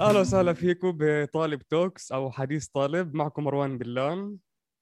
[0.00, 4.36] أهلا وسهلا فيكم ب طالب Talks أو حديث طالب معكم مروان بلان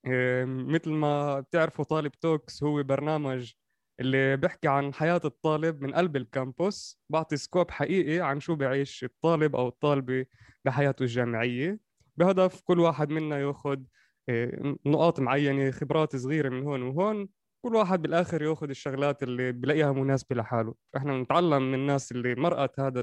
[0.07, 3.53] إيه، مثل ما بتعرفوا طالب Talks هو برنامج
[4.01, 9.05] اللي بيحكي عن حياة الطالب من قلب ال campus بعطي scope حقيقي عن شو بيعيش
[9.05, 10.27] الطالب أو الطالبة
[10.65, 11.81] بحياته الجامعية.
[12.17, 13.79] بهدف كل واحد منا ياخذ
[14.29, 17.29] إيه، نقاط معينة خبرات صغيرة من هون وهون.
[17.65, 20.75] كل واحد بالآخر ياخذ الشغلات اللي بلاقيها مناسبة لحاله.
[20.97, 23.01] إحنا نتعلم من الناس اللي مرقت هذا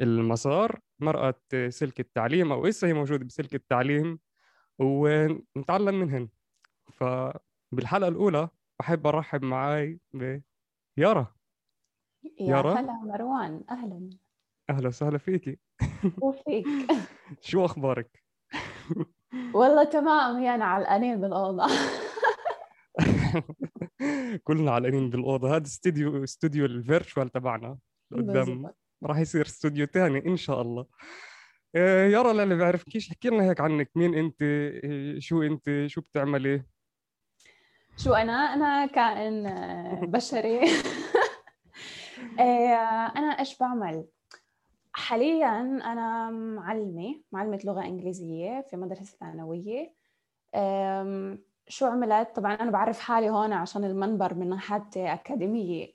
[0.00, 4.18] المسار مرقت سلك التعليم أو لسه هي موجودة بسلك التعليم
[4.78, 6.28] ونتعلم منهن
[6.92, 8.48] فبالحلقة الأولى
[8.80, 10.00] بحب أرحب معاي
[10.96, 11.34] بيارا
[12.40, 14.10] يا هلا مروان أهلا.
[14.70, 15.58] أهلا وسهلا فيكي.
[16.22, 16.66] وفيك.
[17.40, 18.22] شو أخبارك؟
[19.54, 21.66] والله تمام هي أنا علقانين بالأوضة.
[24.44, 25.56] كلنا علقانين بالأوضة.
[25.56, 27.78] هذا استوديو استوديو ال virtual تبعنا
[28.12, 28.72] قدام.
[29.04, 30.86] راح يصير استوديو ثاني إن شاء الله.
[31.76, 33.90] آه، يارا للي بيعرفكيش احكي لنا هيك عنك.
[33.94, 36.62] مين أنت؟ آه، شو أنت؟ شو بتعملي؟
[37.96, 40.60] شو أنا؟ أنا كائن آه، بشري.
[43.16, 44.04] أنا إيش بعمل؟
[44.92, 49.92] حاليا أنا معلمة معلمة لغة إنجليزية في مدرسة ثانويه
[51.68, 55.92] شو عملت؟ طبعا أنا بعرف حالي هون عشان المنبر من ناحية أكاديمية.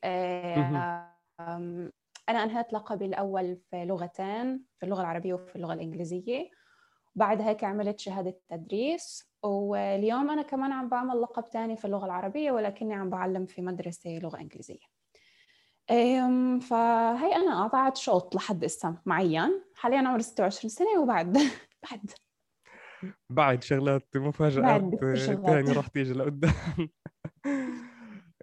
[2.29, 6.49] أنا أنهيت لقبي الأول في لغتين في اللغة العربية وفي اللغة الإنجليزية.
[7.15, 12.51] بعد هيك عملت شهادة تدريس واليوم أنا كمان عم بعمل لقب تاني في اللغة العربية
[12.51, 14.91] ولكني عم بعلم في مدرسة لغة إنجليزية.
[16.61, 19.63] فهي أنا قطعت شوط لحد هسه معين.
[19.75, 21.37] حاليا عمري 26 سنة وبعد
[21.91, 22.11] بعد.
[23.29, 25.05] بعد شغلات مفاجآت
[25.45, 26.53] ثانية راح تيجي لقدام.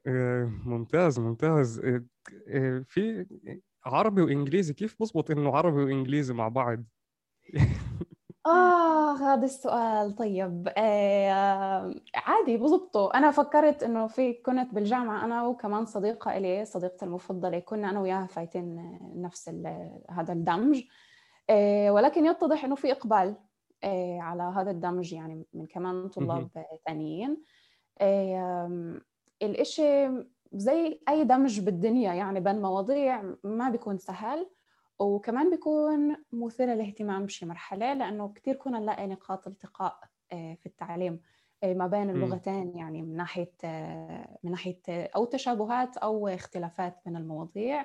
[0.67, 1.81] ممتاز ممتاز.
[2.85, 3.27] في
[3.89, 6.79] عربي وإنجليزي كيف بظبط إنه عربي وإنجليزي مع بعض؟
[8.47, 10.15] آه هذا السؤال.
[10.15, 17.05] طيب آه عادي بظبطه أنا فكرت إنه في كنت بالجامعة أنا وكمان صديقة إلي صديقتي
[17.05, 19.51] المفضلة كنا أنا وياها فايتين نفس
[20.11, 20.83] هذا الدمج.
[21.51, 23.37] آه ولكن يتضح إنه في إقبال
[23.85, 26.49] آه على هذا الدمج يعني من كمان طلاب
[26.87, 27.43] ثانيين
[28.01, 29.01] آه
[29.43, 30.09] الإشي
[30.53, 34.51] زي أي دمج بالدنيا يعني بين مواضيع ما بيكون سهل
[34.99, 40.01] وكمان بيكون مثير للاهتمام بشي مرحلة لأنه كثير كنا نلاقي نقاط التقاء
[40.33, 41.21] آه، في التعليم
[41.63, 47.17] آه، ما بين اللغتين يعني من ناحية آه، من ناحية أو تشابهات أو اختلافات بين
[47.17, 47.85] المواضيع.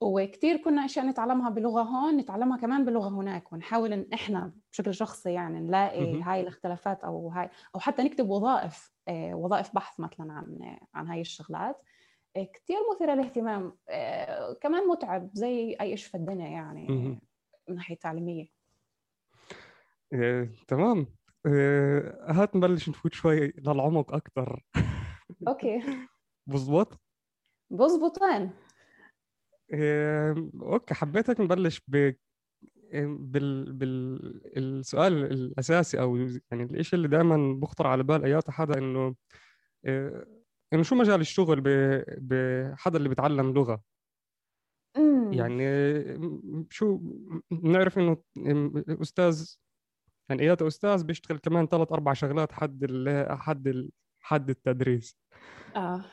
[0.00, 5.32] وكثير كنا أشياء نتعلمها بلغة هون نتعلمها كمان بلغة هناك ونحاول إن إحنا بشكل شخصي
[5.32, 11.06] يعني نلاقي هاي الاختلافات أو هاي أو حتى نكتب وظائف وظائف بحث مثلا عن عن
[11.08, 11.82] هاي الشغلات.
[12.34, 16.86] كثير مثيرة للاهتمام آه، كمان متعب زي أي شيء في الدنيا يعني
[17.68, 18.46] من ناحية تعليمية.
[20.12, 21.06] إيه، تمام.
[21.46, 24.62] إيه، هات نبلش نفوت شوي للعمق أكثر
[25.48, 25.80] أوكي.
[26.46, 27.00] بزبط
[27.70, 28.50] بزبطين
[29.72, 32.12] إيه، أوكي حبيتك نبلش ب
[32.92, 36.16] بال بالسؤال الأساسي أو
[36.50, 39.14] يعني الشيء اللي دائما بخطر على بال أي حدا إنه
[40.72, 41.60] إنه شو مجال الشغل
[42.18, 43.82] بحدا اللي بيتعلم لغة
[44.96, 45.32] مم.
[45.32, 45.64] يعني
[46.70, 47.00] شو
[47.50, 48.16] بنعرف إنه
[49.02, 49.54] أستاذ
[50.28, 52.86] يعني ايات أستاذ بيشتغل كمان ثلاث أربع شغلات حد
[53.30, 53.88] حد
[54.20, 55.16] حد التدريس
[55.76, 56.04] آه.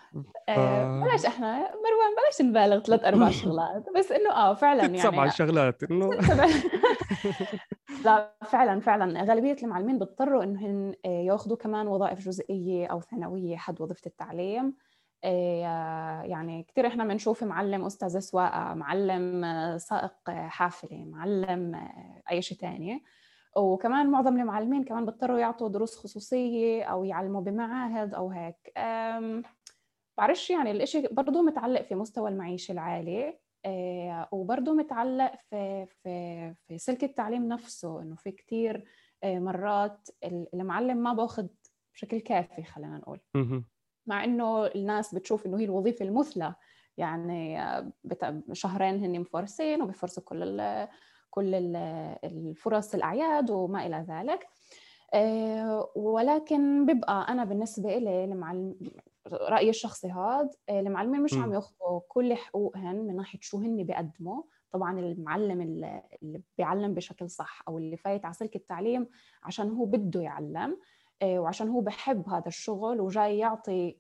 [0.50, 5.30] آه بلاش إحنا مروان بلاش نبالغ ثلاث أربع شغلات بس إنه آه فعلا يعني سبع
[5.30, 6.10] شغلات إنه
[8.06, 9.24] لا فعلا فعلا.
[9.24, 14.76] غالبية المعلمين بيضطروا انهم آه، ياخذوا كمان وظائف جزئية أو ثانوية حد وظيفة التعليم.
[15.24, 21.76] آه، يعني كثير إحنا بنشوف معلم أستاذ سواقة معلم آه، سائق حافلة معلم
[22.32, 23.04] أي شيء ثاني
[23.58, 28.74] وكمان معظم المعلمين كمان بيضطروا يعطوا دروس خصوصية أو يعلموا بمعاهد أو هيك.
[30.18, 33.40] بعرفش يعني الإشي برضه متعلق في مستوى المعيشة العالي
[34.32, 38.86] وبرضه متعلق في في في سلك التعليم نفسه إنه في كثير
[39.24, 40.10] آه، مرات
[40.54, 41.48] المعلم ما باخذ
[41.94, 43.20] بشكل كافي خلينا نقول.
[44.08, 46.56] مع إنه الناس بتشوف إنه هي الوظيفة المثلى.
[46.98, 47.92] يعني آه،
[48.54, 50.88] شهرين هن مفرسين وبفرسوا كل ال
[51.30, 51.56] كل
[52.24, 54.48] الفرص الأعياد وما إلى ذلك.
[55.96, 58.76] ولكن بيبقى أنا بالنسبة لي المعلم
[59.34, 64.44] رأيي الشخصي هذا آه، المعلمين مش عم ياخذوا كل حقوقهم من ناحية شو هن بيقدموا.
[64.72, 69.08] طبعا المعلم اللي بيعلم بشكل صح أو اللي فايت على سلك التعليم
[69.44, 70.78] عشان هو بده يعلم
[71.22, 73.98] آه، وعشان هو بحب هذا الشغل وجاي يعطي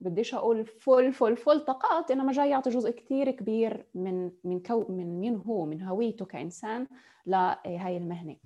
[0.00, 4.84] بديش أقول فل فل فل طاقات انما جاي يعطي جزء كثير كبير من من كو
[4.88, 6.86] من مين هو من هويته كإنسان
[7.26, 8.36] لهي المهنة.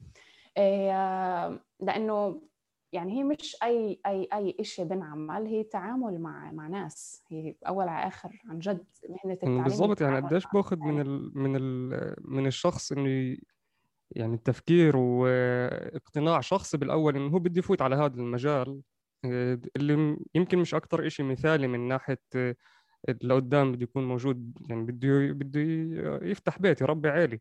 [0.56, 2.43] آه، لأنه
[2.92, 7.25] يعني هي مش أي أي أي شيء بنعمل هي تعامل مع مع ناس.
[7.28, 10.00] هي أول على آخر عن جد مهنة التعليم بالضبط.
[10.00, 13.37] يعني قديش باخذ من ال من ال من الشخص إنه
[14.10, 18.82] يعني التفكير واقتناع شخصي بالأول إنه هو بده يفوت على هذا المجال.
[19.25, 22.56] آه، اللي يمكن مش أكثر شيء مثالي من ناحية آه،
[23.08, 25.60] اللي قدام بده يكون موجود يعني بده بده
[26.26, 27.40] يفتح بيت يربي عيلي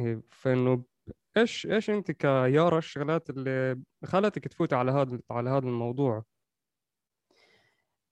[0.00, 0.84] آه، فإنه
[1.36, 6.24] إيش إيش أنت كيارا الشغلات اللي خلتك تفوتي على هذا على هذا الموضوع؟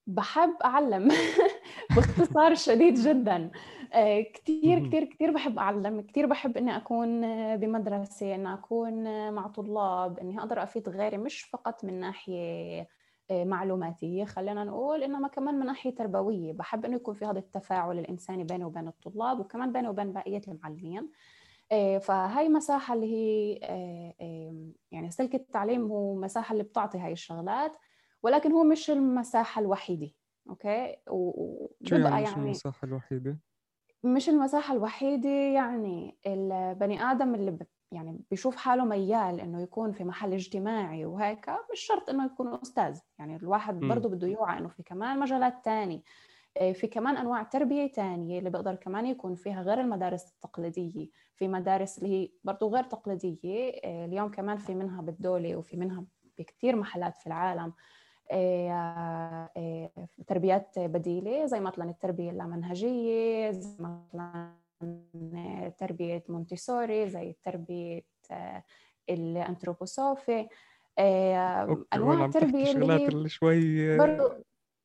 [0.07, 1.11] بحب أعلم
[1.95, 3.51] باختصار شديد جدا.
[3.93, 6.01] آه، كثير كثير كثير بحب أعلم.
[6.01, 7.21] كثير بحب إني أكون
[7.57, 12.87] بمدرسة إني أكون مع طلاب إني أقدر أفيد غيري مش فقط من ناحية
[13.31, 14.25] آه، معلوماتية.
[14.25, 16.53] خلينا نقول إنما كمان من ناحية تربوية.
[16.53, 20.99] بحب إنه يكون في هذا التفاعل الإنساني بيني وبين الطلاب وكمان بيني وبين بقية المعلمين.
[21.03, 21.09] آه،
[22.01, 23.53] فهاي مساحة اللي هي
[24.91, 27.77] يعني سلك التعليم هو مساحة اللي بتعطي هاي الشغلات
[28.23, 30.11] ولكن هو مش المساحة الوحيدة
[30.49, 33.39] أوكي؟ وبيبقى يعني, يعني مش المساحة الوحيدة؟
[34.03, 37.57] مش المساحة الوحيدة يعني البني آدم اللي.
[37.91, 42.99] يعني بيشوف حاله ميال إنه يكون في محل اجتماعي وهيك مش شرط إنه يكون أستاذ
[43.19, 45.97] يعني الواحد برضه بده يوعى إنه في كمان مجالات تانية.
[45.97, 46.03] آه،
[46.59, 51.09] في كمان أنواع تربية تانية اللي بيقدر كمان يكون فيها غير المدارس التقليدية.
[51.35, 56.05] في مدارس اللي هي برضه غير تقليدية آه، اليوم كمان في منها بالدولة وفي منها
[56.39, 57.73] بكثير محلات في العالم
[58.31, 59.89] آه، آه،
[60.27, 64.53] تربيات بديلة زي مثلا التربية اللامنهجية زي مثلا
[65.77, 68.01] تربية مونتيسوري زي تربية
[68.31, 68.63] آه،
[69.09, 70.47] الأنثروبوسوفي
[71.93, 74.33] أنواع التربية اللي اللي شوي برضو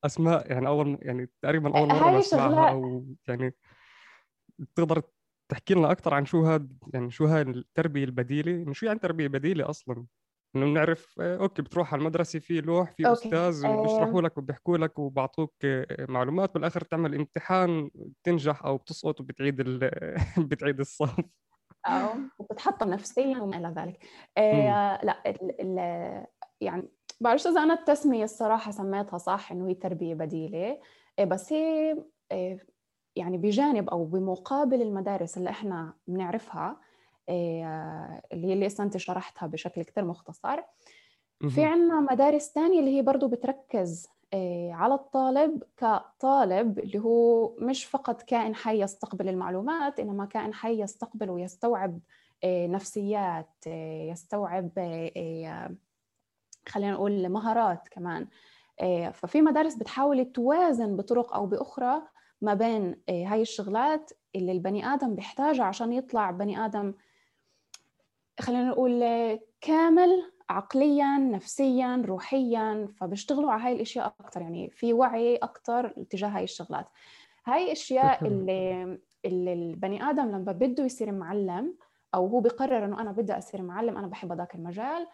[0.05, 3.55] أسماء يعني أول يعني تقريبا أول مرة بسمعها أو يعني
[4.75, 5.01] تقدر
[5.51, 9.27] تحكي لنا أكثر عن شو هاد يعني شو هاي التربية البديلة؟ يعني شو يعني تربية
[9.27, 10.05] بديلة أصلا؟
[10.55, 13.13] إنه بنعرف آه، أوكي بتروح على المدرسة في لوح في أوكي.
[13.13, 19.59] أستاذ وبيشرحوا لك وبيحكوا لك وبعطوك آه، معلومات بالآخر تعمل امتحان بتنجح أو بتسقط وبتعيد
[19.59, 19.79] ال...
[20.49, 21.19] بتعيد الصف.
[21.85, 22.09] أو
[22.39, 24.05] وبتحطم نفسيا وما إلى ذلك.
[24.37, 25.61] آه لا ال...
[25.61, 26.25] ال...
[26.61, 26.89] يعني
[27.21, 30.79] بعرفش إذا أنا التسمية الصراحة سميتها صح إنه هي تربية بديلة.
[31.19, 31.97] آه، بس هي
[33.15, 36.77] يعني بجانب أو بمقابل المدارس اللي إحنا بنعرفها
[37.29, 40.61] آه، اللي هي اللي أنت شرحتها بشكل كثير مختصر.
[41.49, 44.07] في عنا مدارس ثانية اللي هي برضه بتركز
[44.71, 51.29] على الطالب كطالب اللي هو مش فقط كائن حي يستقبل المعلومات إنما كائن حي يستقبل
[51.29, 51.99] ويستوعب
[52.45, 53.67] نفسيات
[54.11, 54.69] يستوعب
[56.69, 58.27] خلينا نقول مهارات كمان.
[59.13, 62.01] ففي مدارس بتحاول توازن بطرق أو بأخرى
[62.41, 66.93] ما بين هاي الشغلات اللي البني آدم بيحتاجها عشان يطلع بني آدم
[68.39, 68.99] خلينا نقول
[69.61, 72.87] كامل عقليا نفسيا روحيا.
[72.97, 76.87] فبيشتغلوا على هاي الأشياء أكثر يعني في وعي أكثر تجاه هاي الشغلات.
[77.45, 81.75] هاي الاشياء اللي اللي البني آدم لما بده يصير معلم
[82.15, 85.07] أو هو بقرر إنه أنا بدي أصير معلم أنا بحب هذاك المجال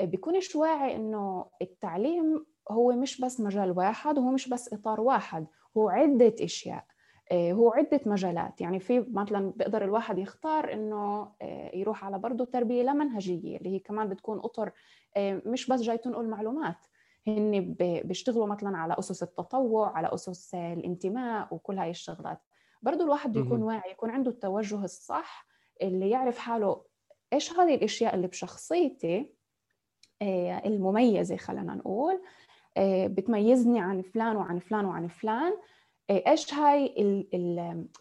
[0.00, 5.46] بيكونش واعي إنه التعليم هو مش بس مجال واحد وهو مش بس إطار واحد
[5.76, 6.84] هو عدة أشياء
[7.32, 8.60] آه، هو عدة مجالات.
[8.60, 13.70] يعني في مثلا بيقدر الواحد يختار إنه آه، يروح على برضه تربية لا منهجية اللي
[13.70, 14.72] هي كمان بتكون أطر
[15.16, 16.86] آه، مش بس جاي تنقل معلومات.
[17.26, 22.38] هن بيشتغلوا مثلا على أسس التطوع على أسس الانتماء وكل هاي الشغلات.
[22.82, 25.46] برضه الواحد يكون واعي يكون عنده التوجه الصح
[25.82, 26.84] اللي يعرف حاله
[27.32, 29.37] إيش هذه الأشياء اللي بشخصيتي
[30.22, 32.22] المميزة خلينا نقول.
[33.06, 35.52] بتميزني عن فلان وعن فلان وعن فلان.
[36.10, 36.94] إيش هاي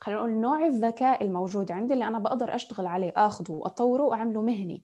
[0.02, 4.84] خلينا نقول نوع الذكاء الموجود عندي اللي أنا بقدر أشتغل عليه اخذه وأطوره وأعمله مهني.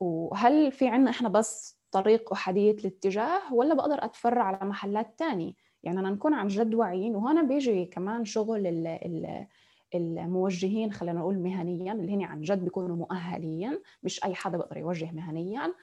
[0.00, 5.98] وهل في عنا إحنا بس طريق احاديه الاتجاه ولا بقدر أتفرع على محلات تانية؟ يعني
[6.00, 9.46] أنا نكون عن جد واعيين وهنا بيجي كمان شغل ال ال
[9.94, 13.82] الموجهين خلينا نقول مهنيا اللي هن عن جد بيكونوا مؤهلين.
[14.02, 15.74] مش أي حدا بيقدر يوجه مهنيا.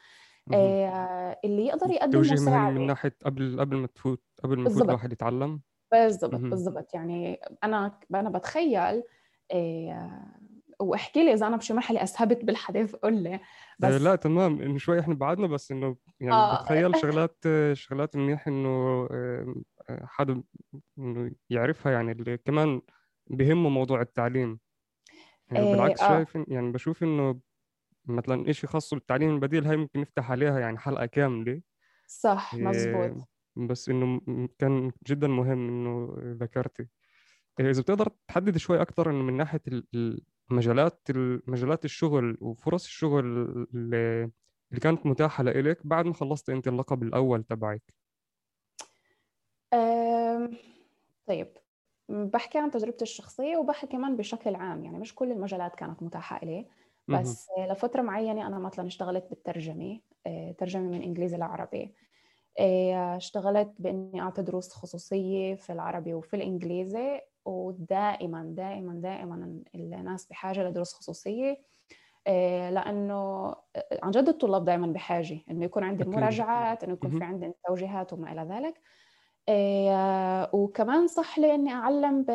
[0.54, 2.80] آه اللي يقدر يقدم مساعدة.
[2.80, 5.62] من ناحية قبل قبل ما تفوت قبل ما يفوت الواحد يتعلم؟
[5.92, 6.94] بالضبط بالضبط.
[6.94, 9.04] يعني أنا أنا بتخيل
[9.52, 10.26] آه
[10.80, 13.36] واحكي لي إذا أنا بشي مرحلة اسهبت بالحديث قول لي.
[13.36, 13.40] آه،
[13.80, 14.62] بس لا تمام.
[14.62, 16.62] انه شوي إحنا بعدنا بس إنه يعني آه.
[16.62, 17.38] بتخيل شغلات
[17.74, 19.56] شغلات منيح إنه آه،
[19.90, 20.44] حدا
[21.00, 21.92] إنه يعرفها.
[21.92, 22.82] يعني اللي كمان
[23.30, 24.60] بهمه موضوع التعليم.
[25.52, 26.08] يعني بالعكس آه.
[26.08, 27.40] شايف يعني بشوف إنه
[28.06, 31.62] مثلا شيء خاص بالتعليم البديل هاي ممكن نفتح عليها يعني حلقة كاملة.
[32.08, 33.28] صح مزبوط.
[33.56, 34.22] بس إنه
[34.60, 36.88] كان جدا مهم إنه ذكرتي.
[37.60, 39.62] إذا بتقدر تحدد شوي أكثر إنه من ناحية
[40.52, 41.08] المجالات
[41.48, 43.26] مجالات الشغل وفرص الشغل
[43.74, 44.32] اللي
[44.72, 47.94] اللي كانت متاحة لإلك بعد ما خلصت أنت اللقب الأول تبعك.
[51.28, 51.58] طيب.
[52.10, 56.68] بحكي عن تجربتي الشخصية وبحكي كمان بشكل عام يعني مش كل المجالات كانت متاحة إلي.
[57.08, 61.96] بس لفترة معينة أنا مثلا اشتغلت بالترجمة آه، ترجمة من إنجليزي لعربي.
[62.60, 70.64] آه، اشتغلت بإني أعطي دروس خصوصية في العربي وفي الإنجليزي ودائما دائما دائما الناس بحاجة
[70.70, 71.62] لدروس خصوصية.
[72.28, 73.48] آه، لأنه
[74.04, 78.32] عن جد الطلاب دائما بحاجة إنه يكون عندي مراجعات إنه يكون في عندي توجيهات وما
[78.32, 78.82] إلى ذلك.
[80.54, 82.30] وكمان صح لي إني أعلم ب...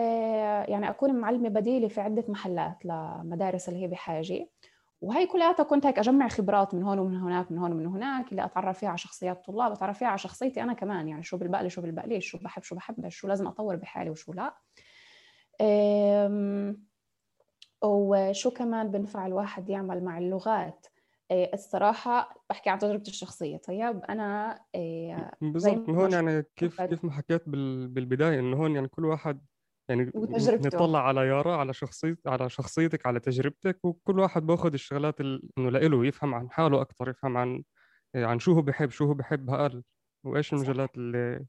[0.68, 4.48] يعني أكون معلمة بديلة في عدة محلات لمدارس اللي هي بحاجة.
[5.00, 8.44] وهي كلها كنت هيك أجمع خبرات من هون ومن هناك من هون ومن هناك اللي
[8.44, 11.82] أتعرف فيها على شخصيات الطلاب أتعرف فيها على شخصيتي أنا كمان يعني شو بالبقلي شو
[11.82, 14.54] بالبقليش شو بحب شو بحب شو لازم أطور بحالي وشو لا.
[17.82, 20.86] وشو كمان بنفع الواحد يعمل مع اللغات؟
[21.30, 27.12] آه، الصراحة بحكي عن تجربتي الشخصية طيب؟ أنا آه، بالضبط هون يعني كيف كيف ما
[27.12, 29.46] حكيت بالبداية إنه هون يعني كل واحد
[29.88, 30.12] يعني
[30.60, 36.06] نطلع على يارا على شخصية على شخصيتك على تجربتك وكل واحد بأخذ الشغلات إنه لإله
[36.06, 37.62] يفهم عن حاله أكثر يفهم عن
[38.14, 39.82] آه، عن شو هو بحب شو هو بحب أقل
[40.24, 41.46] وإيش المجالات اللي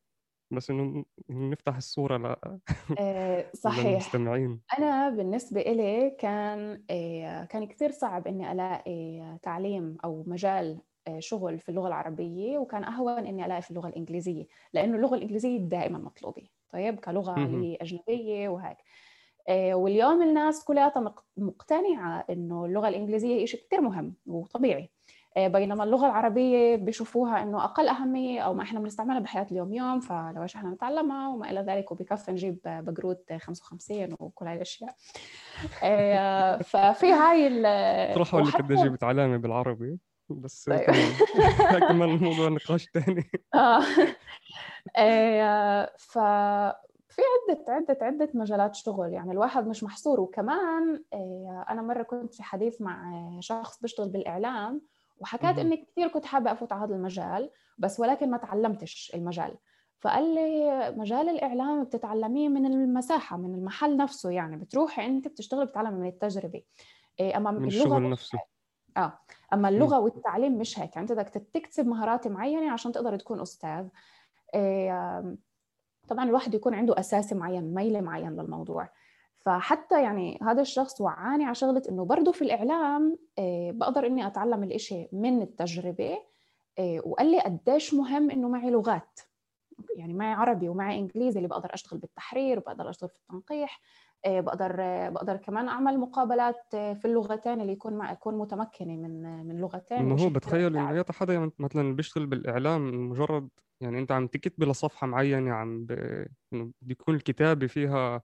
[0.52, 2.36] بس إنه نفتح الصورة ل
[2.98, 3.86] آه، صحيح.
[3.88, 4.62] للمستمعين.
[4.80, 11.60] أنا بالنسبة إلي كان آه، كان كثير صعب إني ألاقي تعليم أو مجال آه، شغل
[11.60, 16.50] في اللغة العربية وكان أهون إني ألاقي في اللغة الإنجليزية لأنه اللغة الإنجليزية دائما مطلوبة.
[16.70, 17.36] طيب كلغة
[17.82, 18.78] أجنبية وهيك.
[19.74, 20.94] واليوم الناس كلها
[21.38, 24.92] مقتنعة إنه اللغة الإنجليزية شيء كثير مهم وطبيعي.
[25.38, 30.46] بينما اللغة العربية بيشوفوها إنه أقل أهمية أو ما إحنا بنستعملها بحياة اليوم يوم فلو
[30.56, 34.96] إحنا نتعلمها وما إلى ذلك وبكفي نجيب بقروت 55 وكل هاي الأشياء
[35.84, 40.00] آه، ففي هاي تروح أقول لك بدي أجيب علامه بالعربي
[40.30, 40.80] بس طيب.
[41.90, 43.82] كمان الموضوع نقاش ثاني آه.
[45.98, 46.20] ف
[47.10, 51.04] في عدة عدة عدة مجالات شغل يعني الواحد مش محصور وكمان
[51.70, 54.82] أنا مرة كنت في حديث مع شخص بيشتغل بالإعلام
[55.18, 59.58] وحكيت إني كثير كنت حابة أفوت على هذا المجال بس ولكن ما تعلمتش المجال.
[60.00, 64.58] فقال لي مجال الإعلام بتتعلميه من المساحة من المحل نفسه يعني.
[64.58, 66.64] بتروحي أنت بتشتغلي بتتعلمي من التجربة.
[67.20, 68.40] إيه، أما من الشغل نفسه.
[68.98, 69.20] آه.
[69.54, 70.96] أما اللغة والتعليم مش هيك.
[70.96, 73.88] يعني أنت بدك تكتسب مهارات معينة عشان تقدر تكون أستاذ.
[74.56, 75.36] إيه
[76.08, 78.90] طبعا الواحد يكون عنده أساس معين ميل معين للموضوع.
[79.46, 84.64] فحتى يعني هذا الشخص وعاني على شغلة إنه برضه في الإعلام آه، بقدر إني أتعلم
[84.64, 86.18] الإشي من التجربة
[86.80, 89.20] آه، وقال لي قديش مهم إنه معي لغات.
[89.98, 93.82] يعني معي عربي ومعي إنجليزي اللي بقدر أشتغل بالتحرير وبقدر أشتغل في التنقيح
[94.26, 94.76] آه، بقدر
[95.10, 100.24] بقدر كمان أعمل مقابلات في اللغتين اللي يكون مع اكون متمكنة من من لغتين إنه
[100.24, 103.50] هو بتخيل إنه اي حدا مثلا بيشتغل بالإعلام مجرد
[103.82, 105.92] يعني أنت عم تكتب لصفحه معينة عم ب...
[106.52, 108.22] بده يكون الكتابة فيها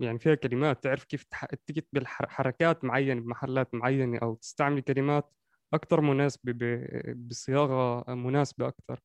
[0.00, 1.24] يعني فيها كلمات تعرف كيف
[1.66, 5.32] تكتب حركات معينة بمحلات معينة أو تستعمل كلمات
[5.74, 9.00] أكثر مناسبة بصياغة مناسبة أكثر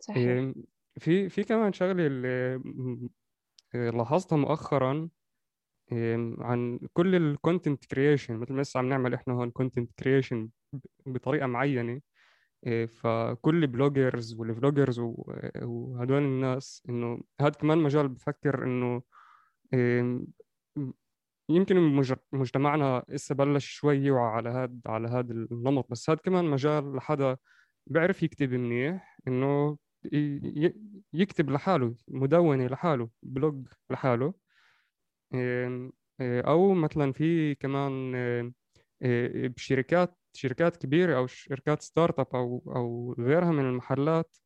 [0.00, 0.52] صحيح.
[0.98, 2.60] في في كمان شغلة اللي
[3.74, 5.08] لاحظتها مؤخرا
[6.38, 10.48] عن كل ال content creation مثل ما لسه عم نعمل إحنا هون content creation
[11.06, 12.00] بطريقة معينة
[12.88, 14.98] فكل bloggers وال vloggers
[15.62, 19.02] وهدول الناس إنه هذا كمان مجال بفكر إنه
[21.48, 21.76] يمكن
[22.32, 27.36] مجتمعنا لسه بلش شوي يوعى على هذا على هذا النمط بس هذا كمان مجال لحدا
[27.86, 29.78] بيعرف يكتب منيح إنه
[31.12, 34.34] يكتب لحاله مدونة لحاله blog لحاله.
[36.20, 38.12] أو مثلا في كمان
[39.56, 44.36] بشركات شركات كبيرة أو شركات startup أو أو غيرها من المحلات.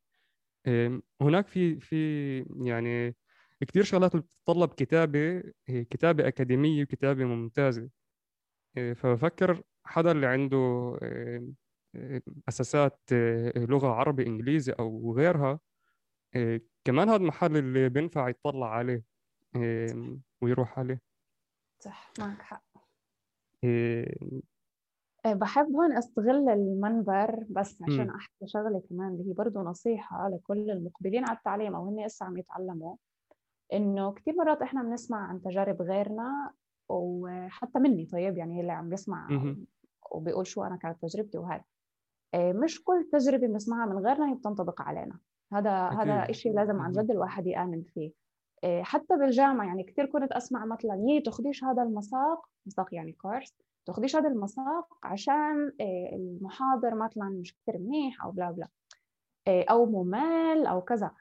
[1.21, 3.15] هناك في في يعني
[3.67, 7.89] كثير شغلات بتتطلب كتابة كتابة أكاديمية وكتابة ممتازة.
[8.77, 11.43] إيه، فبفكر حدا اللي عنده إيه،
[11.95, 12.99] إيه، أساسات
[13.55, 15.59] لغة عربي إنجليزي أو غيرها
[16.83, 19.03] كمان هذا المحل اللي بينفع يطلع عليه
[20.41, 21.01] ويروح عليه.
[21.79, 22.63] صح معك حق.
[25.25, 31.25] بحب هون أستغل المنبر بس عشان أحكي شغلة كمان اللي هي برضه نصيحة لكل المقبلين
[31.25, 32.95] على التعليم أو هن لسه عم يتعلموا.
[33.73, 36.51] إنه كثير مرات إحنا بنسمع عن تجارب غيرنا
[36.89, 39.27] وحتى مني طيب يعني اللي عم بيسمع
[40.11, 41.63] وبيقول شو أنا كانت تجربتي وهذا
[42.33, 45.19] آه، مش كل تجربة بنسمعها من غيرنا هي بتنطبق علينا.
[45.53, 45.99] هذا أكيد.
[45.99, 48.11] هذا شيء لازم عن جد الواحد يآمن فيه.
[48.63, 53.53] آه، حتى بالجامعة يعني كثير كنت أسمع مثلا يي تاخذيش هذا المساق؟ مساق يعني كورس
[53.85, 58.67] تاخذيش هذا المساق عشان آه، المحاضر مثلا مش كثير منيح أو بلا بلا.
[59.47, 61.11] أو ممل أو كذا.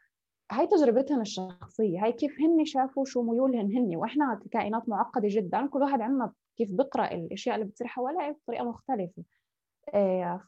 [0.52, 5.83] هاي تجربتهم الشخصية هاي كيف هن شافوا شو ميولهن هن وإحنا كائنات معقدة جدا كل
[5.83, 9.23] واحد عندنا كيف بقرأ الأشياء اللي بتصير حواليه بطريقة مختلفة.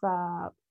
[0.02, 0.06] ف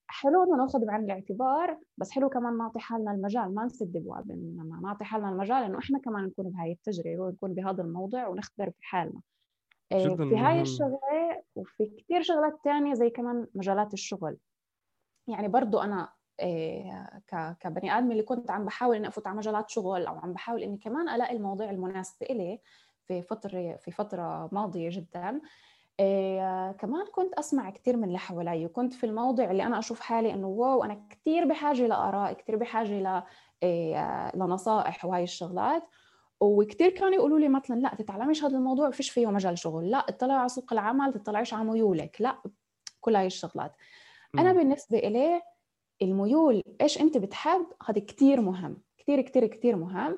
[0.07, 4.79] حلو إنه نأخذ بعين الاعتبار بس حلو كمان نعطي حالنا المجال ما نسد ابواب انما
[4.83, 9.21] نعطي حالنا المجال إنه إحنا كمان نكون بهاي التجربة ونكون بهذا الموضوع ونختبر بحالنا
[9.91, 14.37] آه، في هاي الشغلة وفي كثير شغلات تانية زي كمان مجالات الشغل.
[15.27, 16.13] يعني برضو آه،
[17.59, 20.77] كبني آدم اللي كنت عم بحاول إني أفوت على مجالات شغل أو عم بحاول إني
[20.77, 22.59] كمان ألاقي المواضيع المناسبة إلي
[23.07, 25.41] في فترة في فترة ماضية جدا.
[25.99, 30.33] إيه كمان كنت أسمع كثير من اللي حوالي وكنت في الموضع اللي أنا أشوف حالي
[30.33, 33.23] إنه واو أنا كثير بحاجة لآراء كثير بحاجة ل
[33.63, 35.83] إيه لنصائح وهي الشغلات.
[36.41, 40.37] وكثير كانوا يقولوا لي مثلا لا تتعلميش هذا الموضوع فيش فيه مجال شغل لا اطلعي
[40.37, 42.35] على سوق العمل تطلعيش على ميولك لا
[43.01, 43.71] كل هاي الشغلات.
[44.39, 45.41] أنا بالنسبة إلي
[46.01, 50.17] الميول إيش أنت بتحب؟ هذا كثير مهم كثير كثير كثير مهم.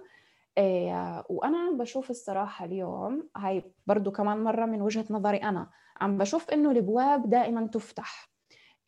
[0.58, 5.70] إيه وأنا بشوف الصراحة اليوم هاي برضو كمان مرة من وجهة نظري أنا
[6.02, 8.32] عم بشوف إنه الأبواب دائما تفتح.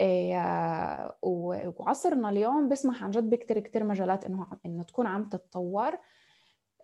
[0.01, 5.97] إيه وعصرنا اليوم بيسمح عن جد بكتير كتير مجالات إنه إنه تكون عم تتطور.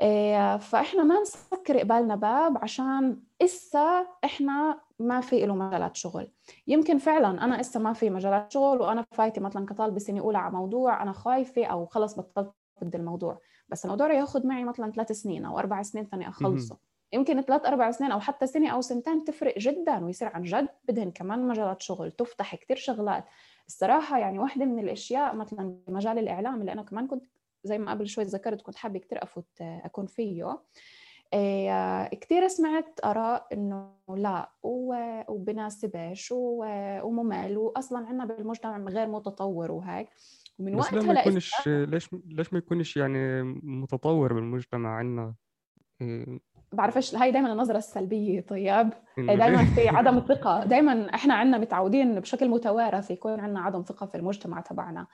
[0.01, 6.31] إيه فإحنا ما نسكر قبالنا باب عشان إسا إحنا ما في له مجالات شغل.
[6.67, 10.53] يمكن فعلا أنا إسا ما في مجالات شغل وأنا فايتة مثلا كطالبة سنه أولى على
[10.53, 12.51] موضوع أنا خايفة أو خلص بطلت
[12.83, 13.39] ضد الموضوع.
[13.69, 16.77] بس الموضوع ياخذ معي مثلا ثلاث سنين أو أربع سنين ثاني أخلصه.
[17.13, 21.11] يمكن ثلاث أربع سنين أو حتى سنة أو سنتين تفرق جدا ويصير عن جد بدهن
[21.11, 23.25] كمان مجالات شغل تفتح كثير شغلات.
[23.67, 27.23] الصراحة يعني واحدة من الأشياء مثلا مجال الإعلام اللي أنا كمان كنت
[27.63, 30.59] زي ما قبل شوي ذكرت كنت حابة كثير أفوت أكون فيه.
[32.21, 34.51] كثير سمعت آراء إنه لا
[35.27, 36.33] وبناسبش
[37.03, 40.09] وممل واصلا عندنا بالمجتمع غير متطور وهيك.
[40.59, 45.33] ومن بس وقتها ما يكونش ليش ليش ما يكونش يعني متطور بالمجتمع عندنا
[46.01, 46.39] إيه.
[46.73, 48.89] بعرفش هاي دائما النظرة السلبية طيب.
[49.17, 50.65] دائما في عدم ثقة.
[50.65, 55.07] دائما إحنا عندنا متعودين بشكل متوارث يكون عندنا عدم ثقة في المجتمع تبعنا.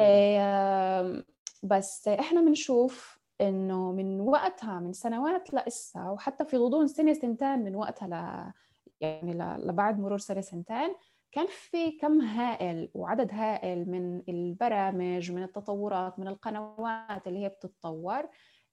[0.00, 1.24] إيه
[1.62, 7.76] بس إحنا بنشوف إنه من وقتها من سنوات لإسا وحتى في غضون سنة سنتين من
[7.76, 8.52] وقتها ل
[9.00, 10.94] يعني لبعد مرور سنة سنتين
[11.32, 18.28] كان في كم هائل وعدد هائل من البرامج من التطورات من القنوات اللي هي بتتطور.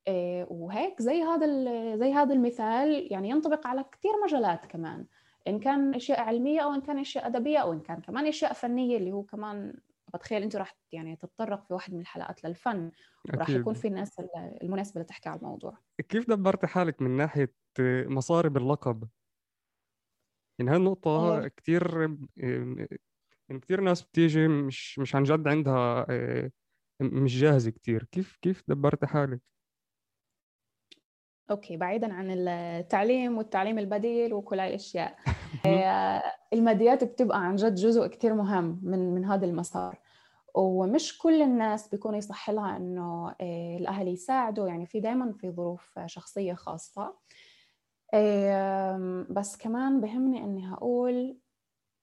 [0.07, 1.47] آه، وهيك زي هذا
[1.97, 5.05] زي هذا المثال يعني ينطبق على كثير مجالات كمان.
[5.47, 8.97] إن كان أشياء علمية أو إن كان أشياء أدبية أو إن كان كمان أشياء فنية
[8.97, 9.73] اللي هو كمان
[10.13, 12.91] بتخيل انت راح يعني تتطرق في واحد من الحلقات للفن
[13.35, 14.09] وراح يكون في الناس
[14.61, 15.77] المناسبة لتحكي على الموضوع
[16.09, 17.53] كيف دبرت حالك من ناحية
[18.07, 19.09] مصاري اللقب
[20.59, 21.47] يعني هالنقطة إيه.
[21.47, 22.01] كثير
[22.37, 26.51] يعني كثير ناس بتيجي مش مش عن جد عندها آه،
[27.01, 29.41] مش جاهزة كثير كيف كيف دبرت حالك؟
[31.51, 35.17] أوكي بعيدا عن التعليم والتعليم البديل وكل هاي الأشياء.
[35.65, 39.99] آه، الماديات بتبقى عن جد جزء كثير مهم من من هذا المسار.
[40.55, 44.67] ومش كل الناس بيكون يصح لها إنه آه، الأهل يساعدوا.
[44.67, 47.13] يعني في دائما في ظروف شخصية خاصة.
[49.29, 51.37] بس كمان بهمني إني هقول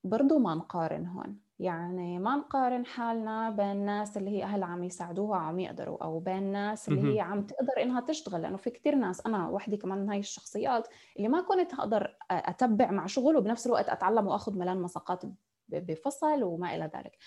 [0.04, 1.43] برضو ما نقارن هون.
[1.58, 6.38] يعني ما نقارن حالنا بين الناس اللي هي أهل عم يساعدوها عم يقدروا أو بين
[6.38, 10.10] الناس اللي هي عم تقدر إنها تشتغل لأنه في كتير ناس أنا وحدي كمان من
[10.10, 15.22] هاي الشخصيات اللي ما كنت أقدر أتبع مع شغل وبنفس الوقت أتعلم وأخذ ملان مساقات
[15.68, 17.18] بفصل وما إلى ذلك.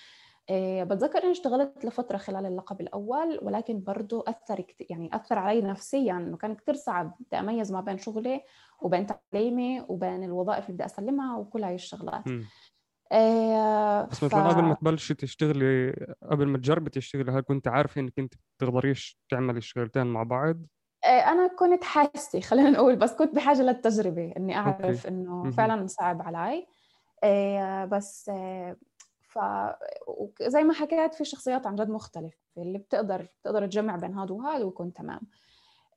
[0.49, 6.13] إيه، بتذكر إني اشتغلت لفترة خلال اللقب الأول ولكن برضه أثر يعني أثر علي نفسيا
[6.13, 8.41] إنه كان كثير صعب بدي أميز ما بين شغلي
[8.81, 12.23] وبين تعليمي وبين الوظائف اللي بدي أسلمها وكل هاي الشغلات.
[14.11, 14.49] بس مثلا.
[14.49, 15.91] قبل ما تبلشي تشتغلي
[16.31, 20.57] قبل ما تجربي تشتغلي هل كنت عارفة إنك أنت بتقدريش تعملي الشغلتين مع بعض؟
[21.05, 26.21] إيه أنا كنت حاسة خلينا نقول بس كنت بحاجة للتجربة إني أعرف إنه فعلا صعب
[26.21, 26.67] علي
[27.23, 28.31] إيه بس
[29.21, 29.39] ف
[30.41, 34.63] وزي ما حكيت في شخصيات عن جد مختلفة اللي بتقدر بتقدر تجمع بين هذا وهذا
[34.63, 35.21] ويكون تمام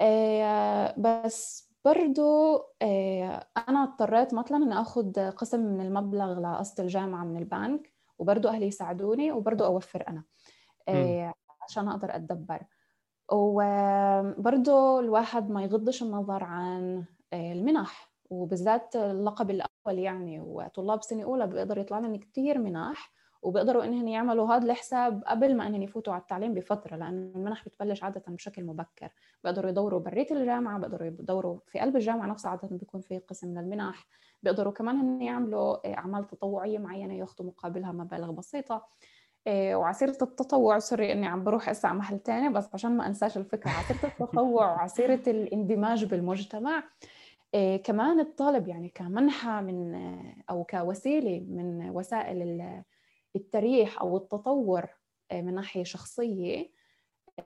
[0.00, 7.36] آه، بس برضو آه، أنا اضطريت مثلا أن أخذ قسم من المبلغ لقسط الجامعة من
[7.36, 10.24] البنك وبرضو أهلي يساعدوني وبرضو أوفر أنا
[10.88, 11.32] آه،
[11.68, 12.60] عشان أقدر أتدبر.
[13.32, 21.78] وبرضو الواحد ما يغضش النظر عن المنح وبالذات اللقب الأول يعني وطلاب سنة أولى بيقدر
[21.78, 23.12] يطلع لنا كثير منح
[23.42, 28.02] وبيقدروا إنهم يعملوا هذا الحساب قبل ما إنهم يفوتوا على التعليم بفترة لأنه المنح بتبلش
[28.02, 29.08] عادة بشكل مبكر.
[29.44, 33.58] بيقدروا يدوروا بريت الجامعة بيقدروا يدوروا في قلب الجامعة نفسها عادة بيكون في قسم من
[33.58, 34.06] المنح.
[34.42, 38.86] بيقدروا كمان هن يعملوا أعمال تطوعية معينة ياخذوا مقابلها مبالغ بسيطة.
[39.46, 43.36] إيه، وعسيرة التطوع sorry إني عم بروح هسه على محل تاني بس عشان ما أنساش
[43.38, 43.70] الفكرة.
[43.70, 46.84] عسيرة التطوع وعسيرة الاندماج بالمجتمع.
[47.54, 49.94] إيه، كمان الطالب يعني كمنحة من
[50.50, 52.42] أو كوسيلة من وسائل
[53.36, 54.86] التريح أو التطور
[55.32, 56.70] إيه، من ناحية شخصية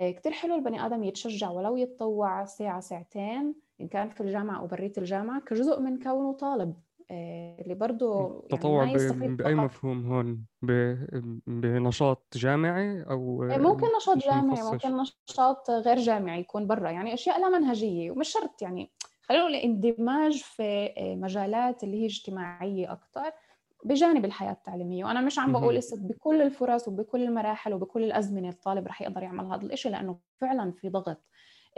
[0.00, 4.98] كثير حلو البني آدم يتشجع ولو يتطوع ساعة ساعتين إن كان في الجامعة أو بريت
[4.98, 6.74] الجامعة كجزء من كونه طالب
[7.10, 10.44] آه، اللي برضه التطوع يعني بأي مفهوم هون؟
[11.46, 14.96] بنشاط جامعي آه، ممكن نشاط جامعي ممكن
[15.30, 18.90] نشاط غير جامعي يكون برا يعني أشياء لا منهجية ومش شرط يعني
[19.22, 23.32] خلينا نقول اندماج في آه، مجالات اللي هي اجتماعية أكثر
[23.84, 25.04] بجانب الحياة التعليمية.
[25.04, 29.62] وأنا مش عم بقول بكل الفرص وبكل المراحل وبكل الأزمنة الطالب رح يقدر يعمل هذا
[29.62, 31.24] الإشي لأنه فعلا في ضغط.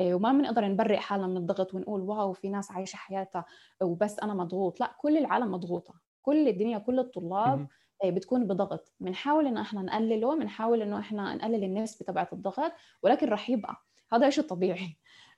[0.01, 3.45] آه، وما بنقدر نبرئ حالنا من الضغط ونقول واو في ناس عايشة حياتها
[3.83, 4.81] وبس أنا مضغوط.
[4.81, 5.95] لا كل العالم مضغوطة.
[6.23, 7.67] كل الدنيا كل الطلاب
[8.05, 8.93] آه، بتكون بضغط.
[9.01, 13.77] بنحاول إنه إحنا نقلله بنحاول إنه إحنا نقلل النسبة تبعت الضغط ولكن رح يبقى.
[14.13, 14.97] هذا شيء طبيعي.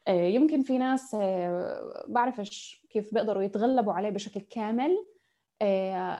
[0.09, 1.17] آه، يمكن في ناس
[2.09, 5.05] بعرفش كيف بيقدروا يتغلبوا عليه بشكل كامل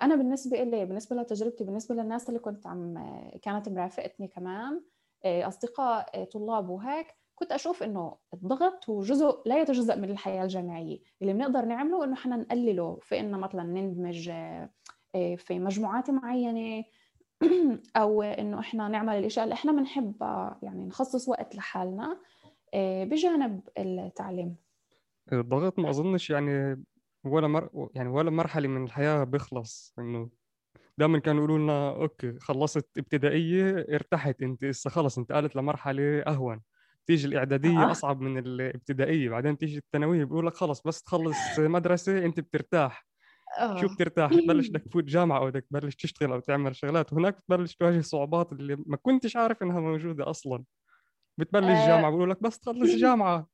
[0.03, 2.95] أنا بالنسبة لي بالنسبة لتجربتي بالنسبة للناس اللي كنت عم
[3.43, 4.83] كانت مرافقتني كمان
[5.25, 7.07] أصدقاء طلاب وهيك
[7.39, 10.99] كنت أشوف إنه الضغط هو جزء لا يتجزأ من الحياة الجامعية.
[11.23, 14.29] اللي بنقدر نعمله إنه إحنا نقلله في إنه مثلا نندمج
[15.15, 16.85] آه، في مجموعات معينة
[17.97, 22.21] أو إنه إحنا نعمل الإشياء اللي إحنا بنحبها يعني نخصص وقت لحالنا
[22.75, 24.57] آه، بجانب التعليم.
[25.33, 26.85] الضغط ما أظنش يعني
[27.25, 27.89] ولا مر...
[27.95, 30.31] يعني ولا مرحلة من الحياة بيخلص إنه
[30.99, 36.61] دائما كانوا يقولوا لنا أوكي خلصت ابتدائية ارتحت أنت هسه خلص أنت قالت لمرحلة أهون.
[37.07, 37.91] تيجي الإعدادية آه.
[37.91, 43.07] أصعب من الابتدائية بعدين تيجي الثانوية بيقول لك خلص بس تخلص مدرسة أنت بترتاح.
[43.59, 43.81] آه.
[43.81, 47.13] شو بترتاح؟ تبلش بدك تفوت جامعة أو بدك تبلش تشتغل أو تعمل شغلات.
[47.13, 50.65] وهناك بتبلش تواجه صعوبات اللي ما كنتش عارف إنها موجودة أصلا.
[51.39, 51.87] بتبلش آه.
[51.87, 53.49] جامعة بيقول لك بس تخلص جامعة.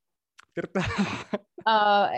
[0.55, 0.87] ترتاح
[1.67, 2.11] آه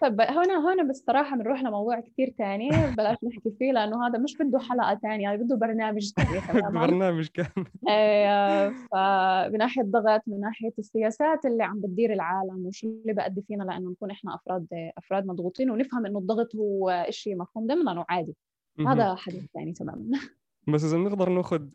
[0.00, 4.58] طب هون هون بصراحة بنروح لموضوع كثير ثاني بلاش نحكي فيه لأنه هذا مش بده
[4.58, 6.86] حلقة ثانية يعني بده برنامج ثاني تماما.
[6.86, 7.66] برنامج كامل.
[7.90, 13.64] آه فمن ناحية ضغط من ناحية السياسات اللي عم بتدير العالم وشو اللي بأدي فينا
[13.64, 14.66] لأنه نكون إحنا أفراد
[14.98, 18.36] أفراد مضغوطين ونفهم إنه الضغط هو شيء مفهوم ضمنا وعادي.
[18.86, 20.18] هذا حديث ثاني تماما.
[20.74, 21.66] بس إذا بنقدر نأخذ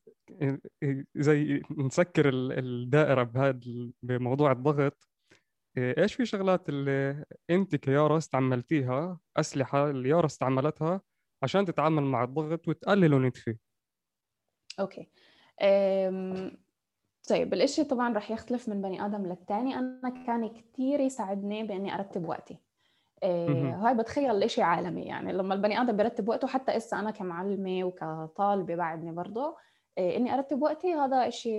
[1.15, 3.60] زي نسكر الدائرة بهذا
[4.04, 5.14] بموضوع الضغط إيه،
[5.78, 11.02] إيش في شغلات اللي أنت كيارا استعملتيها أسلحة اللي يارا استعملتها
[11.44, 13.58] عشان تتعامل مع الضغط وتقلل ونتفي
[14.80, 15.10] أوكي.
[15.62, 16.58] أم...
[17.30, 19.76] طيب الإشي طبعا رح يختلف من بني آدم للتاني.
[19.76, 22.58] أنا كان كثير يساعدني بإني أرتب وقتي.
[23.24, 25.06] إيه هاي بتخيل الاشي عالمي.
[25.06, 29.58] يعني لما البني آدم بيرتب وقته حتى إسا أنا كمعلمة وكطالبة بعدني برضه
[29.98, 31.52] إيه إني أرتب وقتي هذا إشي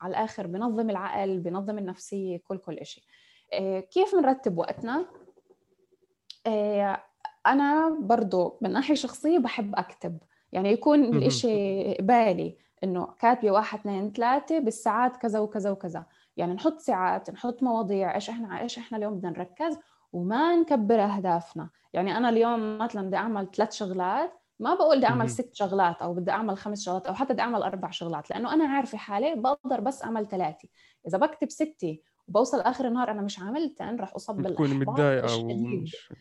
[0.00, 3.04] على الآخر بنظم العقل بنظم النفسية كل كل شيء
[3.52, 5.06] آه، كيف بنرتب وقتنا؟
[6.46, 7.02] آه،
[7.46, 10.18] أنا برضو من ناحية شخصية بحب أكتب.
[10.52, 16.04] يعني يكون الإشي بالي إنه كاتبة واحد اثنين ثلاثة بالساعات كذا وكذا وكذا.
[16.36, 19.78] يعني نحط ساعات نحط مواضيع إيش إحنا على إيش إحنا اليوم بدنا نركز؟
[20.12, 21.68] وما نكبر أهدافنا.
[21.92, 26.14] يعني أنا اليوم مثلا بدي أعمل ثلاث شغلات ما بقول بدي أعمل ست شغلات أو
[26.14, 29.80] بدي أعمل خمس شغلات أو حتى بدي أعمل أربع شغلات لأنه أنا عارفة حالي بقدر
[29.80, 30.68] بس أعمل ثلاثة.
[31.08, 36.12] إذا بكتب ستة وبوصل آخر النهار أنا مش عاملتن رح اصاب بالاحباط تكون متضايقة مش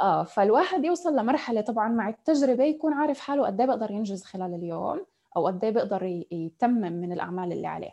[0.00, 4.54] آه فالواحد يوصل لمرحلة طبعا مع التجربة يكون عارف حاله قد إيه بيقدر ينجز خلال
[4.54, 7.90] اليوم أو قد إيه بيقدر يتمم من الأعمال اللي عليه.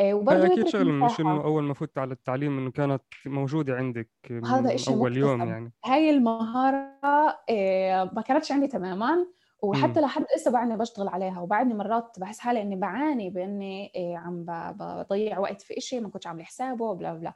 [0.00, 4.46] وبرضه أكيد شغله مش إنه أول ما فت على التعليم إنه كانت موجودة عندك من
[4.46, 5.72] هذا أول يوم يعني.
[5.84, 6.98] هاي المهارة
[7.50, 9.26] آه، ما كانتش عندي تماما
[9.62, 11.40] وحتى لحد هسه بعدني بشتغل عليها.
[11.40, 14.44] وبعدني مرات بحس حالي إني بعاني بإني آه، عم
[14.76, 17.34] بضيع وقت في شيء ما كنتش عامله حسابه بلا بلا.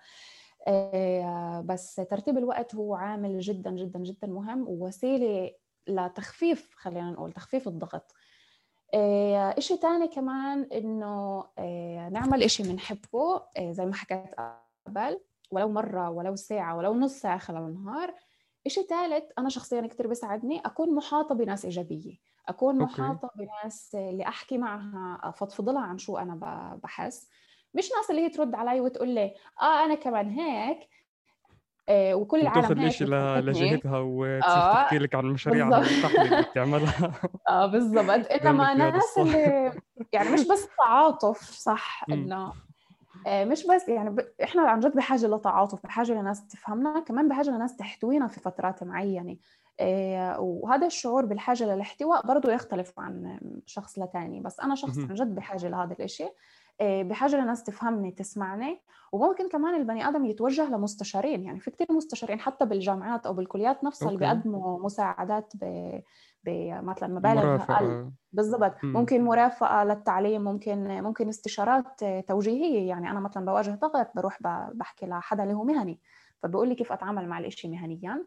[1.60, 5.50] بس ترتيب الوقت هو عامل جدا جدا جدا مهم ووسيلة
[5.88, 8.12] لتخفيف خلينا نقول تخفيف الضغط.
[8.12, 8.25] آه،
[8.94, 14.34] إشي تاني كمان إنه آه، نعمل إشي بنحبه آه، زي ما حكيت
[14.86, 15.20] قبل
[15.50, 18.14] ولو مرة ولو ساعة ولو نص ساعة خلال النهار.
[18.66, 22.16] إشي ثالث أنا شخصيا كتير بيساعدني أكون محاطة بناس إيجابية
[22.48, 26.34] أكون محاطة بناس اللي أحكي معها أفضفض لها عن شو أنا
[26.82, 27.28] بحس.
[27.74, 30.78] مش ناس اللي هي ترد علي وتقول لي آه أنا كمان هيك.
[31.88, 35.82] آه، وكل العالم هيك الشيء لجهتها وتصير تحكي لك عن مشاريعها
[36.22, 37.12] اللي بتعملها.
[37.48, 38.26] آه بالضبط.
[38.30, 39.72] انما ناس اللي
[40.12, 42.04] يعني مش بس تعاطف صح.
[42.12, 42.52] إنه
[43.26, 44.20] آه، مش بس يعني ب...
[44.42, 49.36] إحنا عن جد بحاجة لتعاطف بحاجة لناس تفهمنا كمان بحاجة لناس تحتوينا في فترات معينة.
[49.80, 54.40] آه، وهذا الشعور بالحاجة للاحتواء برضه يختلف عن شخص لتاني.
[54.40, 54.98] بس أنا شخص.
[54.98, 56.24] عن جد بحاجة لهذا الإشي.
[56.24, 56.30] آه،
[56.80, 58.80] بحاجة لناس تفهمني تسمعني.
[59.12, 61.44] وممكن كمان البني آدم يتوجه لمستشارين.
[61.44, 65.90] يعني في كثير مستشارين حتى بالجامعات أو بالكليات نفسها اللي بيقدموا مساعدات ب...
[66.82, 68.10] مثلا مبالغ أقل.
[68.32, 68.74] بالضبط.
[68.82, 72.88] ممكن مرافقة للتعليم ممكن ممكن استشارات توجيهية.
[72.88, 74.38] يعني أنا مثلا بواجه ضغط بروح
[74.74, 76.00] بحكي لحدا اللي هو مهني.
[76.42, 78.24] فبقول لي كيف أتعامل مع الإشي مهنيا.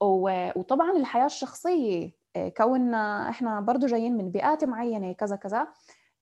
[0.00, 5.68] وطبعا الحياة الشخصية إيه، كوننا إحنا برضو جايين من بيئات معينة كذا كذا.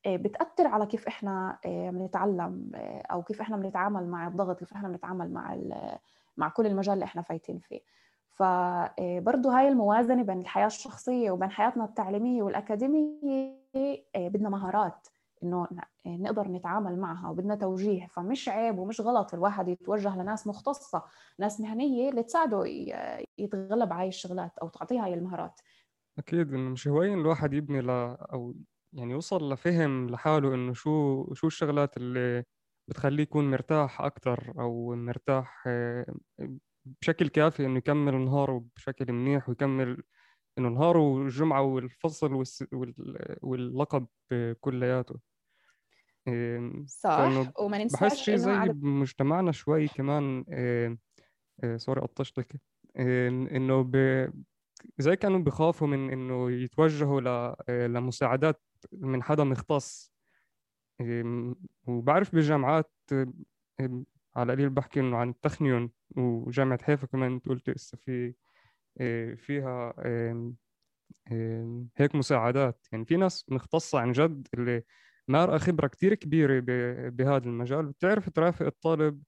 [0.07, 4.89] بتأثر على كيف إحنا إيه، بنتعلم إيه، أو كيف إحنا بنتعامل مع الضغط كيف إحنا
[4.89, 5.57] بنتعامل مع
[6.37, 7.81] مع كل المجال اللي إحنا فايتين فيه.
[8.31, 15.09] فبرضه هاي الموازنة بين الحياة الشخصية وبين حياتنا التعليمية والأكاديمية إيه، بدنا مهارات
[15.43, 15.67] إنه
[16.07, 18.07] ن- نقدر نتعامل معها وبدنا توجيه.
[18.07, 21.03] فمش عيب ومش غلط الواحد يتوجه لناس مختصة
[21.39, 22.65] ناس مهنية اللي تساعده
[23.39, 25.61] يتغلب على هاي الشغلات أو تعطيه هاي المهارات.
[26.19, 28.55] أكيد إنه مش هواية الواحد يبني ل أو
[28.97, 32.45] يعني يوصل لفهم لحاله إنه شو شو الشغلات اللي
[32.89, 36.15] بتخليه يكون مرتاح أكتر أو مرتاح آه،
[37.03, 40.03] بشكل كافي إنه يكمل نهاره بشكل منيح ويكمل
[40.59, 42.65] إنه نهاره والجمعة والفصل والس...
[42.73, 43.37] وال...
[43.43, 44.07] واللقب
[44.61, 45.21] كلياته.
[46.87, 50.99] صح وما بحس ننساش شيء إنه زي على بمجتمعنا شوي كمان إيه،
[51.77, 52.61] سوري قطشتك
[52.97, 53.97] إنه ب...
[54.99, 57.57] زي كانوا بخافوا من إنه يتوجهوا ل...
[57.69, 60.13] إيه، لمساعدات من حدا مختص.
[61.87, 62.93] وبعرف بالجامعات
[64.37, 68.35] على قليل بحكي إنه عن التخنيون وجامعة حيفا كمان أنت قلت لسه في
[69.01, 69.95] إيه، فيها
[71.97, 72.87] هيك مساعدات.
[72.93, 74.83] يعني في ناس مختصة عن جد اللي
[75.29, 77.87] مارقة خبرة كتير كبيرة ب- بهذا المجال.
[77.87, 79.23] بتعرف ترافق الطالب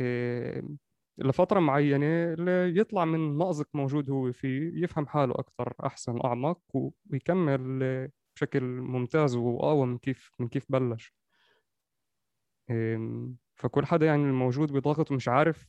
[0.00, 0.62] إيه،
[1.18, 6.90] لفترة معينة اللي يطلع من مأزق موجود هو فيه يفهم حاله أكثر أحسن أعمق و-
[7.12, 7.82] ويكمل
[8.38, 11.14] بشكل ممتاز وأقوى من كيف من كيف بلش.
[13.54, 15.68] فكل حدا يعني الموجود بضغط ومش عارف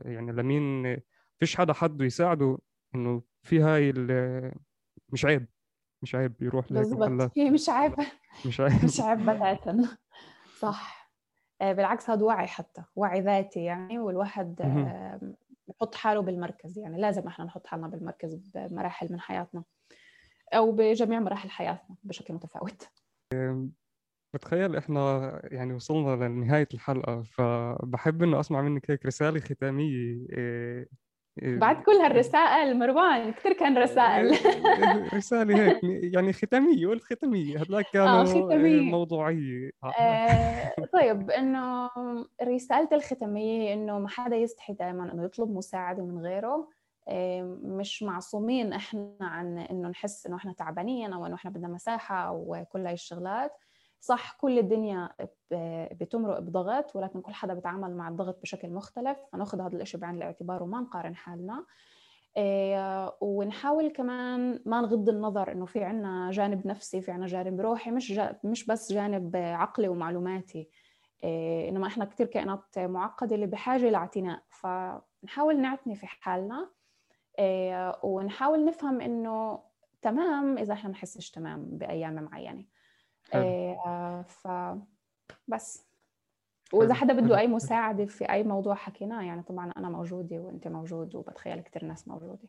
[0.00, 0.96] يعني لمين
[1.38, 2.58] فيش حدا حده يساعده
[2.94, 3.92] إنه في هاي
[5.08, 5.46] مش عيب
[6.02, 7.32] مش عيب يروح بالضبط.
[7.38, 7.94] هي مش عيب.
[8.46, 8.84] مش عيب.
[8.84, 9.98] مش عيب بتاتا
[10.58, 11.12] صح.
[11.60, 14.60] آه، بالعكس هذا وعي حتى وعي ذاتي يعني والواحد.
[14.62, 15.34] آه،
[15.68, 19.64] بحط حاله بالمركز يعني لازم إحنا نحط حالنا بالمركز بمراحل من حياتنا.
[20.54, 22.88] أو بجميع مراحل حياتنا بشكل متفاوت.
[24.34, 30.88] بتخيل إحنا يعني وصلنا لنهاية الحلقة فبحب إنه أسمع منك هيك رسالة ختامية إيه
[31.42, 34.32] إيه بعد كل هالرسائل مروان كثير كان رسائل.
[34.34, 35.80] إيه رسالة هيك
[36.14, 38.80] يعني ختامية قلت ختامية هذلاك كانوا إيه ختامية.
[38.80, 39.70] موضوعية.
[40.00, 41.90] آه، طيب إنه
[42.42, 46.48] رسالة الختامية إنه ما حدا يستحي دائما إنه يطلب مساعدة من غيره.
[46.48, 46.68] آه،
[47.62, 52.64] مش معصومين إحنا عن إنه نحس إنه إحنا تعبانين أو إنه إحنا بدنا مساحة أو
[52.72, 53.52] كل هاي الشغلات.
[54.00, 55.08] صح كل الدنيا
[55.92, 59.18] بتمرق بضغط ولكن كل حدا بيتعامل مع الضغط بشكل مختلف.
[59.32, 61.64] فناخذ هذا الإشي بعين الاعتبار وما نقارن حالنا.
[62.36, 67.90] آه، ونحاول كمان ما نغض النظر إنه في عنا جانب نفسي في عنا جانب روحي
[67.90, 70.68] مش جا مش بس جانب عقلي ومعلوماتي.
[71.24, 76.60] آه، إنما إحنا كثير كائنات معقدة اللي بحاجة لاعتناء فنحاول نعتني في حالنا.
[76.60, 76.79] آه،
[78.02, 79.62] ونحاول نفهم إنه
[80.02, 82.64] تمام إذا إحنا بنحسش تمام بأيام معينة.
[83.34, 84.48] آه، ف
[85.48, 85.90] بس.
[86.72, 91.14] وإذا حدا بده أي مساعدة في أي موضوع حكيناه يعني طبعا أنا موجودة وأنت موجود
[91.14, 92.48] وبتخيل كثير ناس موجودة.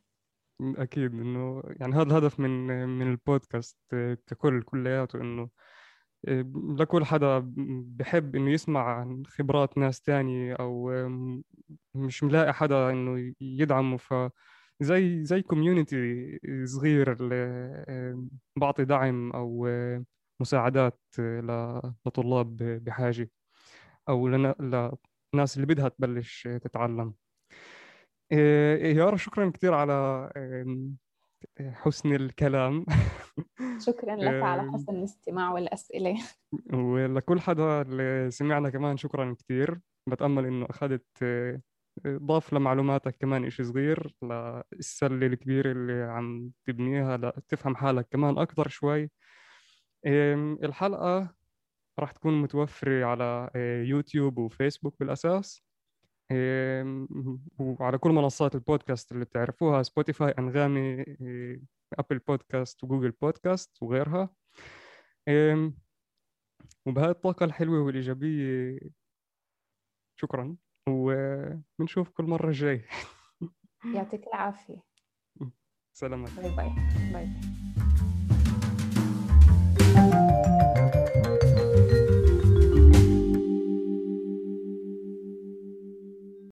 [0.61, 3.77] أكيد إنه يعني هذا الهدف من من البودكاست
[4.27, 5.49] ككل كلياته إنه
[6.27, 6.45] إيه،
[6.77, 7.53] لكل حدا
[7.97, 11.43] بحب إنه يسمع عن خبرات ناس تانية إم،
[11.95, 14.13] مش ملاقي حدا إنه يدعمه ف
[14.81, 20.03] زي زي كوميونيتي صغير إيه، بعطي دعم أو إيه،
[20.41, 23.29] مساعدات ل- لطلاب بحاجة
[24.09, 24.55] أو لنا-
[25.35, 27.13] لناس اللي بدها تبلش تتعلم.
[28.31, 30.29] يارا شكرا كثير على
[31.59, 32.85] حسن الكلام.
[33.87, 36.17] شكرا لك على حسن الاستماع والأسئلة.
[36.73, 41.61] ولكل حدا اللي سمعنا كمان شكرا كثير بتأمل إنه أخذت آه،
[42.07, 44.13] ضاف لمعلوماتك كمان إشي صغير
[44.73, 49.09] للسلة الكبيرة اللي عم تبنيها لتفهم حالك كمان أكثر شوي.
[50.63, 51.33] الحلقة
[51.99, 55.63] راح تكون متوفرة على آه، يوتيوب وفيسبوك بالأساس.
[56.31, 57.07] إيه،
[57.59, 60.79] وعلى كل منصات البودكاست اللي بتعرفوها سبوتيفاي أنغامي
[61.21, 61.61] إيه،
[61.99, 64.29] أبل بودكاست وجوجل بودكاست وغيرها.
[65.27, 65.73] إيه،
[66.85, 68.79] وبهاي الطاقة الحلوة والإيجابية
[70.15, 70.55] شكرا.
[70.89, 72.85] وبنشوفكم المرة الجاية
[73.95, 74.83] يعطيك العافية.
[75.93, 76.69] سلامات bye bye
[77.13, 77.27] bye,
[79.93, 80.13] thank
[80.65, 80.70] you